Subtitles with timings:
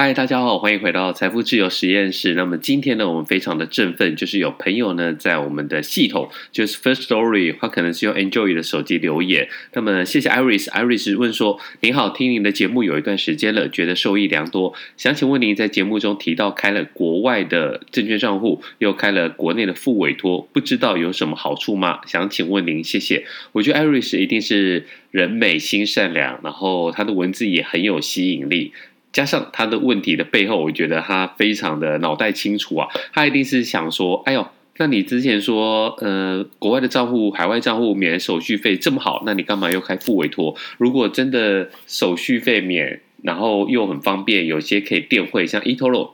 [0.00, 2.34] 嗨，大家好，欢迎回到财富自由实验室。
[2.34, 9.48] 那么今天呢，我们非常的振奋，就是有朋友呢在我们的系统，就是 First Story，他可能是用 Enjoy 的手机留言。
[9.72, 22.02] 那么谢谢 Iris，Iris 问说：您好，听您的节目有一段时间了，觉得受益良多，想请问您在节目中提到开了国外的证券账户，又开了国内的副委托，不知道有什么好处吗？
[22.06, 23.24] 想请问您，谢谢。
[23.50, 28.72] 我觉得 Iris 一定是人美心善良，然后他的文字也很有吸引力。
[29.18, 40.54] 加上他的问题的背后，我觉得他非常的脑袋清楚啊，他一定是想说，哎呦，那你之前说，呃，国外的账户、海外账户免手续费这么好，那你干嘛又开副委托？
[40.76, 46.10] 如果真的手续费免，然后又很方便，有些可以电汇，像 eToro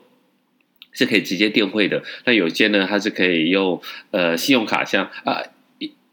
[0.92, 5.42] 是可以直接电汇的，那有些呢，它是可以用呃信用卡，像啊。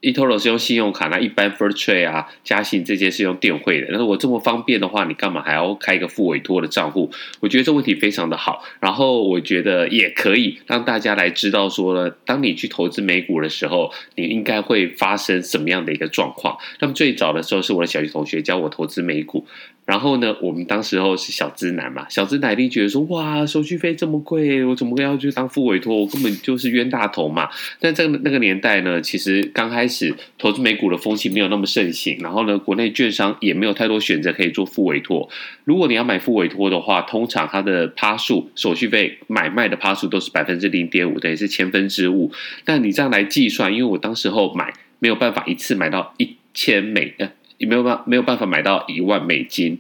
[0.02, 3.88] eToro 是用信用卡，那一般 fortray 啊、嘉信这些是用电汇的。
[3.91, 7.12] 那如果这么方便的话，你干嘛还要开一个副委托的账户？
[7.40, 8.64] 我觉得这问题非常的好。
[8.80, 16.58] 然后我觉得也可以让大家来知道说呢，当你去投资美股的时候，你应该会发生什么样的一个状况。
[16.80, 19.46] 那么最早的时候是我的小学同学教我投资美股。
[19.91, 25.93] 然后呢，我们当时候是小资男嘛，小资男一定觉得说，哇，手续费这么贵，我怎么要去当复委托？
[25.93, 27.49] 我根本就是冤大头嘛。
[27.77, 35.27] 但在那个年代呢，其实刚开始投资美股的风气没有那么盛行，然后呢，国内券商也没有太多选择可以做复委托。
[35.65, 42.31] 如果你要买复委托的话，通常它的趴数，手续费买卖的趴数都是百分之零点五，等于是千分之五。
[42.63, 47.29] 但你这样来计算，因为我当时候买没有办法一次买到一千美呃。
[47.62, 49.77] 也没有办没有办法买到一万美金，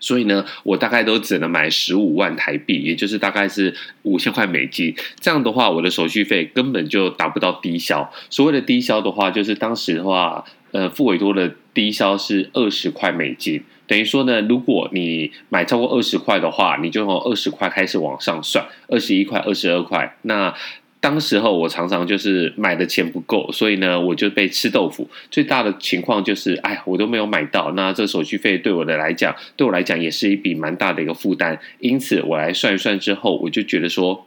[0.00, 4.94] 所以呢，我大概都只能买十五万台币，也就是大概是五千块美金。
[5.18, 8.12] 这样的话，我的手续费根本就达不到低消。
[8.28, 20.54] 所谓的低消的话，就是当时的话，呃，付委托的低消是二十块美金，等于说呢，如果你买超过二十块的话，你就从二十块开始往上算，二十一块、二十二块，那。
[21.00, 25.08] 当时候我常常就是买的钱不够，所以呢，我就被吃豆腐。
[25.30, 31.58] 最大的情况就是，哎，我都没有买到，那这手续费对我的来讲，对我来讲也是一笔蛮大的一个负担。
[31.78, 34.26] 因此，我来算一算之后，我就觉得说，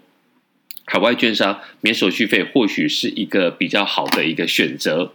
[0.86, 5.14] 海外券商免手续费或许是一个比较好的一个选择。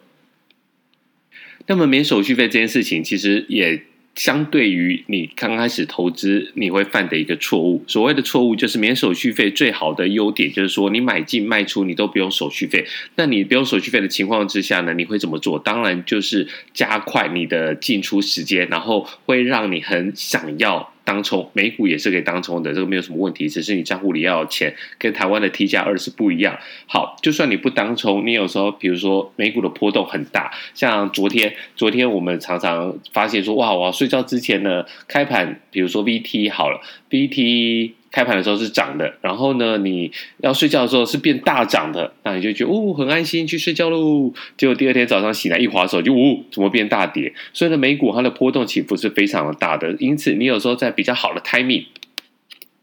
[1.66, 3.82] 那么，免手续费这件事情，其实也。
[4.18, 7.84] 相对于你刚开始投资，你会犯的一个错误。
[7.86, 12.84] 所谓的错误就是免手续费最好的优点就是说，你买进卖出你都不用手续费。
[13.14, 15.56] 那你不用手续费的情况之下呢，你会怎么做？
[15.56, 20.92] 当然就是加快你的进出时间，然后会让你很想要。
[21.08, 26.58] 当冲美股也是可以当冲的，这个没有什么问题，只是你账户里要有钱，跟台湾的 T 加二是不一样。
[26.86, 37.92] 好，就算你不当冲，你有时候比如说美股的波动很大，像昨天，昨天我们常常发现说，哇，我要睡觉之前呢，开盘，比如说 VT 好了，VT。
[38.10, 44.32] 开盘的时候是涨的，然后呢，你要睡觉的时候是变大涨的，那你就觉得哦，很安心去睡觉喽。
[44.56, 47.32] 结果第二天早上醒来一划手就哦，怎么变大跌？
[47.52, 49.94] 所以呢，美股它的波动起伏是非常的大的。
[49.98, 51.84] 因此，你有时候在比较好的 timing，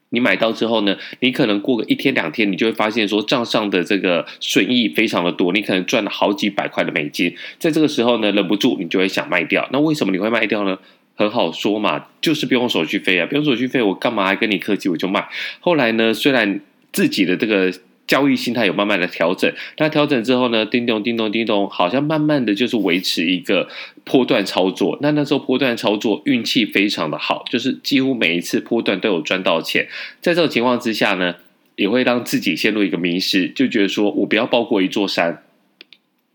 [0.09, 7.35] 你买到之后呢，你可能过个一天两天，你就会发现说账上的这个损益非常的多，你可能赚了好几百块的美金。
[7.57, 9.67] 在这个时候呢，忍不住你就会想卖掉。
[9.71, 10.77] 那为什么你会卖掉呢？
[11.15, 14.89] 很好说嘛，就是不用手续费啊，不用手续费，我干嘛还跟你客气？
[14.89, 15.27] 我就卖。
[15.59, 16.59] 后来呢，虽然
[16.91, 17.73] 自己的这个
[18.07, 23.67] 交易心态有慢慢的调整，那调整之后呢，叮咚叮咚叮咚，好像慢慢的就是维持一个
[24.03, 24.97] 波段操作。
[25.01, 29.87] 那那时候波段操作运气非常的好，就是几乎每一次波段都有赚到钱。
[30.21, 31.35] 在这种情况之下呢，
[31.77, 35.41] 也会让自己陷入一个迷失，就觉得说我不要包过一座山。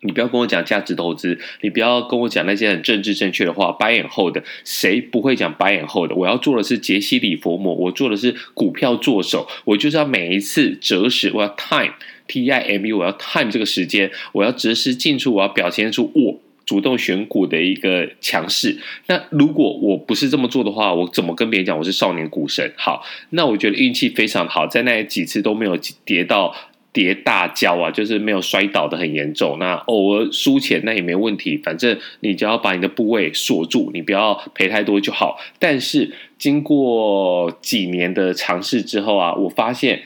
[0.02, 3.66] 你不要跟我讲价值投资，你不要跟我讲那些很政治正确的话。
[3.78, 6.12] Buy and hold，谁不会讲 Buy and hold？
[6.14, 18.78] 我要做的是杰西·里佛摩，我做的是股票作手，我就是要每一次择时，我要 time，T-I-M-E，我要 time 这个时间，我要择时进出，我要表现出我主动选股的一个强势。
[19.06, 22.72] 那如果我不是这么做的话，我怎么跟别人讲我是少年股神？
[22.76, 26.56] 好，那我觉得运气非常好，在那几次都没有跌到。
[26.92, 29.58] 跌大跤啊，就是没有摔倒的很严重。
[29.58, 35.38] 那偶尔输钱那也没问题，反正你只要把你的部位锁住，你不要赔太多就好。
[35.58, 40.02] 但是经过几年的尝试之后啊，我发现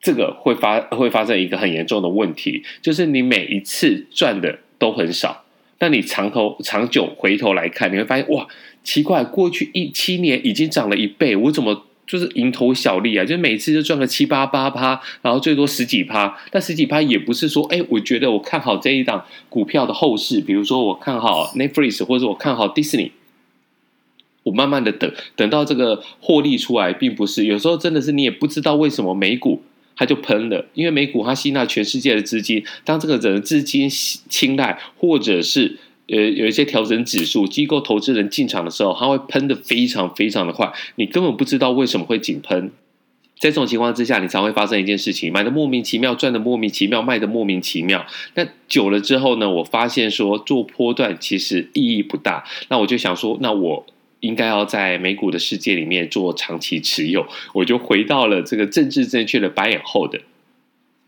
[0.00, 5.44] 这个会发会发生一个很严重的问题，就是你每一次赚的都很少，
[5.78, 8.48] 那你长头长久回头来看，你会发现哇，
[8.82, 11.84] 奇怪，过去一七年已经涨了一倍，我怎么？
[12.08, 16.36] 就是蝇头小利啊，就每次就赚个七八八趴，然后最多十几趴。
[16.50, 23.10] 但十几趴也不是说，哎，我觉得我看好这一档股票的后市，比如说我看好 Netflix，或者我看好 Disney，
[24.44, 29.62] 我慢慢的等，等到这个获利出来，并不是有时候真的是你也不知道为什么美股
[29.94, 35.76] 它就喷了，因为美股它吸纳全世界的资金，当这个人资金青睐，或者是
[36.08, 42.70] 呃有一些调整指数，机构投资人进场的时候，它会喷得非常非常的快，你根本不知道为什么会井喷。
[43.38, 48.04] 在这种情况之下，你才会发生一件事情：买的莫名其妙，赚的莫名其妙，卖的莫名其妙。
[48.34, 49.48] 那久了之后呢？
[49.48, 52.44] 我发现说做波段其实意义不大。
[52.68, 53.86] 那我就想说，那我。
[54.20, 60.18] 应该要在美股的世界里面做长期持有，我就回到了这个政治正确的白眼后的。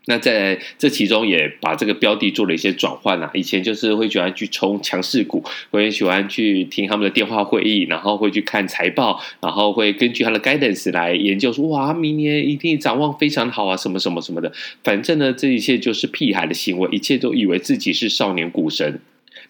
[0.05, 3.29] 那在这其中也把这个标的做了一些转换啊。
[3.33, 14.51] 以前就是会喜欢去冲强势股，我也喜欢去听他们的电话会议，然后会去看财报，然后会根据他的 guidance 来研究说，哇，明年一定展望非常好啊，什么什么什么的。
[14.83, 18.99] 反正呢，这一切就是屁孩的行为，一切都以为自己是少年股神。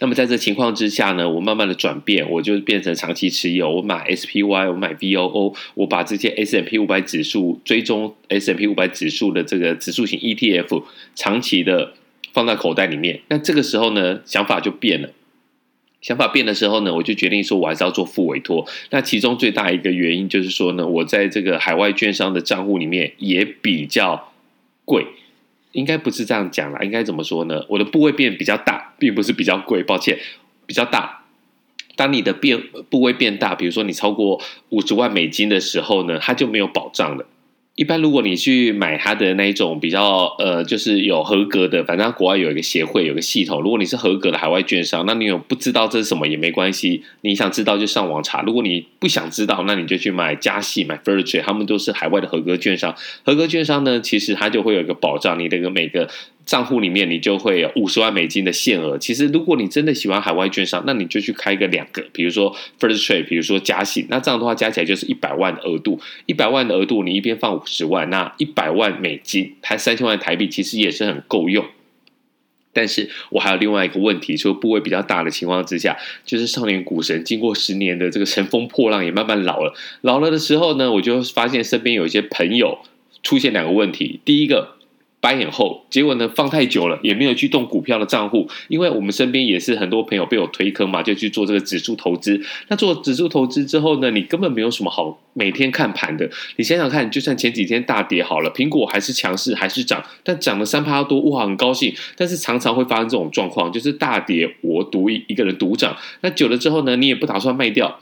[0.01, 3.69] 那么在这情况之下呢，我慢慢的转变，我就变成长期持有。
[3.69, 10.83] 我买 SPY，我买 VOO，我把这些 S&P 五百指数追踪 S&P 五百指数的这个指数型 ETF
[11.13, 11.93] 长期的
[12.33, 13.21] 放在口袋里面。
[13.27, 15.11] 那这个时候呢，想法就变了。
[16.01, 18.67] 想法变的时候呢，我就决定说，我还是要做副委托。
[18.89, 24.31] 那其中最大一个原因就是说呢，我在这个海外券商的账户里面也比较
[24.83, 25.05] 贵。
[25.71, 27.65] 应该不是这样讲啦，应该怎么说呢？
[27.69, 30.19] 我的部位变比较大，并不是比较贵，抱歉，
[30.65, 31.23] 比较大。
[31.95, 37.25] 当你的变部位变大，比如说你超过五十万美金的时候呢，它就没有保障了。
[37.81, 43.59] 一般如果你去买它的那一种比较呃，就是有合格的，反正国外有一个协会，有个系统。
[43.59, 47.01] 如果你是合格的海外券商，那你有不知道这是什么也没关系。
[47.21, 48.43] 你想知道就上网查。
[48.43, 52.95] 如果你不想知道，那你就去买加系、买 Fairtrade，他们都是海外的合格券商。
[53.25, 56.07] 合格券商呢，其实它就会有一个保障，你的个每个。
[56.45, 58.97] 账户里面你就会有五十万美金的限额。
[58.97, 64.07] 其实如果你真的喜欢海外券商，那你就去开个两个，比如说 First Trade，比如说嘉信。
[64.09, 65.99] 那这样的话加起来就是一百万的额度。
[66.25, 71.65] 一百万的额度，你一边放五十万，那一百万美金，才三千万台币，其实也是很够用。
[72.73, 79.73] 但是我还有另外一个问题，说部位比较大的情况之下，就是少年股神经过十年的这个乘风破浪，也慢慢老了。
[80.01, 82.79] 老了的时候呢，我就发现身边有一些朋友
[83.23, 84.19] 出现两个问题。
[84.25, 84.80] 第一个。
[85.21, 92.41] 白眼后，结果呢，放太久了，也没有去动股票的账户，因为我们身边也是很多朋友被我推坑嘛，就去做这个指数投资。
[92.69, 96.27] 那做指数投资之后呢，你根本没有什么好每天看盘的。
[96.55, 101.93] 你想想看，就算前几天大跌好了，苹果还是强势，还是涨，但涨了三趴多，哇，很高兴。
[102.17, 107.99] 但是常常会发生这种状况，就是大跌我独一一个人独涨，那久了之后呢，你也不打算卖掉。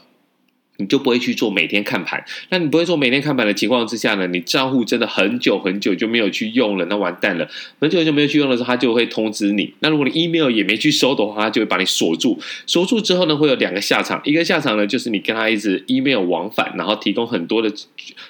[0.79, 7.47] 你就不会去做每天看盘，那你不会做每天看盘的情况之下呢，你账户真的很久很久就没有去用了，那完蛋了。
[7.79, 9.73] 很久就没有去用的时候，他就会通知你。
[9.81, 12.39] 那如果你 email 也没去收的话，他就会把你锁住。
[12.65, 17.69] 锁住之后呢，会有两个下场，一个下场呢就是你跟他一直 email 往返，然后提供很多的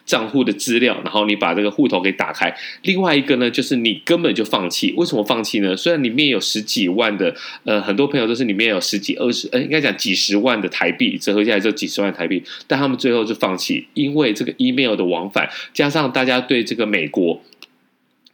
[0.05, 2.51] 账户的资料，然后你把这个户头给打开。
[2.81, 4.91] 另外一个呢，就是你根本就放弃。
[4.97, 5.77] 为什么放弃呢？
[5.77, 12.38] 虽然里面有十几万的，呃，很多朋友都是里面有十几、二十，呃，应该讲几十万的台币，折合下来就几十万台币。
[12.67, 17.41] 但他们最后就放弃，因为这个 email 的往返，加上大家对这个美国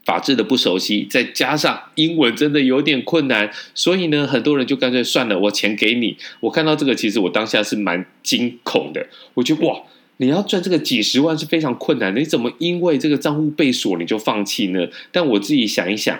[0.05, 6.15] 法制的不熟悉，再加上英文真的有点困难，所以呢，很多人就干脆算了，我钱给你。
[6.41, 9.07] 我看到这个，其实我当下是蛮惊恐的。
[9.33, 9.81] 我觉得哇，
[10.17, 14.87] 你要赚这个几十万是非常困难的，你怎么因为这个账户被锁你就放弃呢？
[15.11, 16.19] 但我自己想一想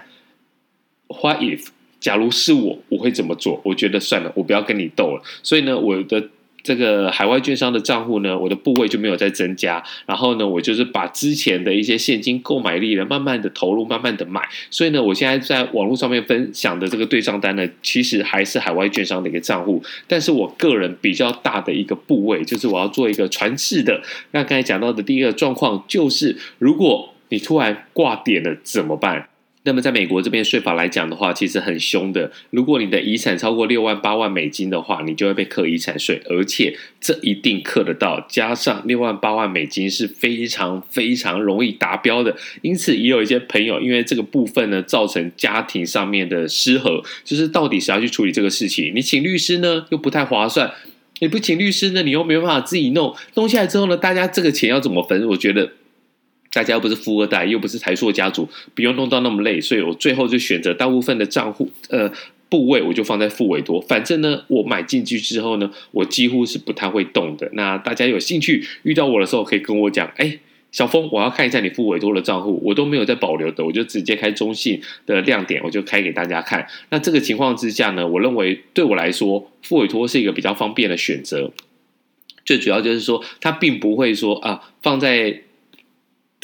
[1.08, 1.68] ，What if？
[2.00, 3.62] 假如是我，我会怎么做？
[3.66, 5.22] 我觉得算了，我不要跟你斗了。
[5.44, 6.30] 所以呢，我的。
[6.66, 9.82] 这个海外券商的账户呢，我的部位就没有再增加。
[10.08, 14.42] 然后呢，我就是把之前的一些现金购买力呢，慢慢的投入，慢慢的买。
[14.72, 19.84] 所以呢，我现在在网络上面分享的这个对账单呢，其实还是海外券商的一个账户。
[20.08, 24.02] 但是我个人比较大的一个部位，就是我要做一个传世的。
[24.32, 29.30] 那刚才讲到的第一个状况，就是如果你突然挂点了怎么办？
[29.68, 32.32] 那么，在美国这边税法来讲的话，其实很凶的。
[32.52, 38.24] 如果你的遗产超过六万八万美金的话，你就会被课遗产税，而且这一定课得到。
[38.30, 48.94] 加上六万八万美金是非常非常容易达标的，因此也有一些朋友因为这个部分呢，造成家庭上面的失和，就是到底谁要去处理这个事情？
[48.94, 50.70] 你请律师呢，又不太划算；
[51.22, 53.16] 你不请律师呢，你又没办法自己弄。
[53.34, 55.28] 弄下来之后呢，大家这个钱要怎么分？
[55.30, 55.72] 我觉得。
[56.56, 62.10] 大家又不是富二代，又不是台塑家族，不用弄到那么累，所以我最后就选择大部分的账户呃
[62.48, 63.82] 部位，我就放在复委托。
[63.82, 67.50] 反正呢，我买进去之后呢，我几乎是不太会动的。
[67.52, 70.40] 那大家有兴趣遇到我的时候，可以跟我讲，哎，
[70.72, 76.66] 小峰，我要看一下你复委托的账户，我都没有在保留的，我就直接开中信的亮点，我就开给大家看。
[76.90, 81.52] 那这个情况之下呢，我认为对我来说，复委托是一个比较方便的选择。
[82.46, 85.42] 最主要就是说，它并不会说啊，放在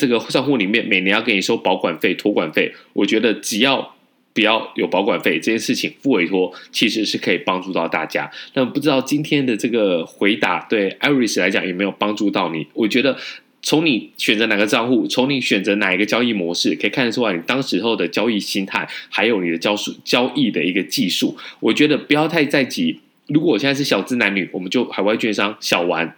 [0.01, 2.73] 这个账户里面，每年要给你收保管费、托管费。
[2.93, 3.95] 我觉得只要
[4.33, 8.31] 不要有保管费这件事情，复委托其实是可以帮助到大家。
[8.55, 12.65] 那不知道今天的这个回答对 Iris 来讲有没有帮助到你？
[12.73, 13.15] 我觉得
[13.61, 21.37] 从你选择哪个账户，从你选择哪一个交易模式，可以看得出来你当时候的交易心态，还有你的交数交易的一个技术。
[21.59, 22.99] 我觉得不要太在急。
[23.27, 26.17] 如果我现在是小资男女，我们就海外券商小玩，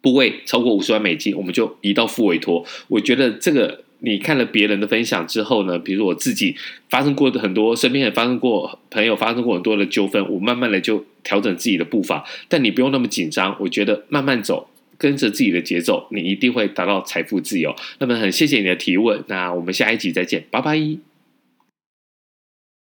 [0.00, 2.64] 部位超过五十万美金，我们就移到复委托。
[2.88, 6.56] 我觉得这个你看了别人的分享之后呢，比如我自己
[6.88, 12.24] 发生过的很多，身边也发生过朋友发生过很多的纠纷，我慢慢的就调整自己的步伐。
[12.48, 17.74] 但你不用那么紧张，我觉得慢慢走，跟着自己的节奏，你一定会达到财富自由。
[17.98, 21.09] 那么很谢谢你的提问，那我们下一集再见，拜拜。